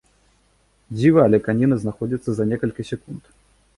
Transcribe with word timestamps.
Дзіва, 0.97 1.19
але 1.29 1.39
каніна 1.47 1.75
знаходзіцца 1.83 2.29
за 2.41 2.51
некалькі 2.53 2.91
секунд. 2.93 3.23